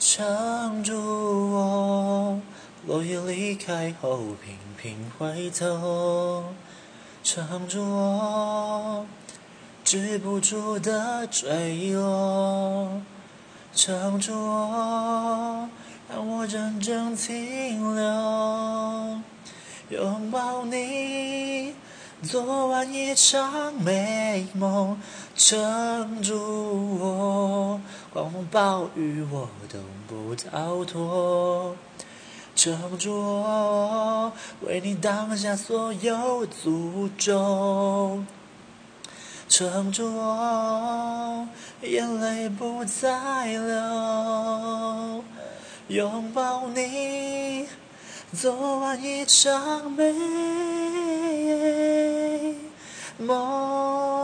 [0.00, 0.94] 撑住
[1.52, 2.40] 我，
[2.86, 6.44] 落叶离开后频频回头，
[7.22, 9.06] 撑住我，
[9.84, 13.00] 止不住的坠落，
[13.74, 15.68] 撑住我，
[16.12, 19.20] 让我真正停留，
[19.90, 21.74] 拥抱你。
[22.22, 24.98] 做完一场美梦，
[25.36, 26.34] 撑住
[26.98, 27.13] 我，
[28.14, 31.74] 狂风暴雨我都不逃脱。
[32.54, 38.22] 撑住我，为你挡下所有诅咒。
[39.48, 41.48] 撑住我，
[41.82, 45.24] 眼泪不再流。
[45.88, 47.66] 拥抱你，
[48.32, 50.14] 昨晚一场美
[53.18, 54.23] 梦。